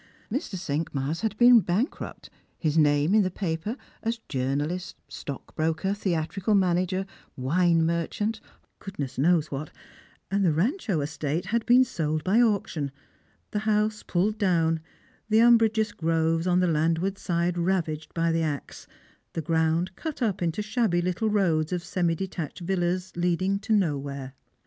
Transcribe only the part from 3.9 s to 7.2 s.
as journalist, stockbroker, theatrical manager,